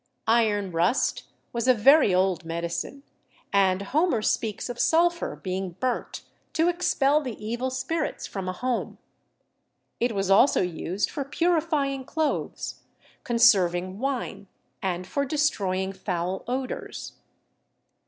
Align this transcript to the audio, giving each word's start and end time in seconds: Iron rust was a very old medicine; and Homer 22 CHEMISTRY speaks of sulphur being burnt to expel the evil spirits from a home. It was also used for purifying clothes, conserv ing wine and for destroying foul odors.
Iron 0.25 0.71
rust 0.71 1.25
was 1.53 1.67
a 1.67 1.75
very 1.75 2.11
old 2.11 2.43
medicine; 2.43 3.03
and 3.53 3.83
Homer 3.83 4.13
22 4.13 4.17
CHEMISTRY 4.25 4.31
speaks 4.35 4.69
of 4.69 4.79
sulphur 4.79 5.35
being 5.35 5.73
burnt 5.73 6.23
to 6.53 6.69
expel 6.69 7.21
the 7.21 7.35
evil 7.37 7.69
spirits 7.69 8.25
from 8.25 8.49
a 8.49 8.51
home. 8.51 8.97
It 9.99 10.13
was 10.13 10.31
also 10.31 10.63
used 10.63 11.11
for 11.11 11.23
purifying 11.23 12.03
clothes, 12.03 12.79
conserv 13.23 13.75
ing 13.75 13.99
wine 13.99 14.47
and 14.81 15.05
for 15.05 15.23
destroying 15.23 15.93
foul 15.93 16.43
odors. 16.47 17.13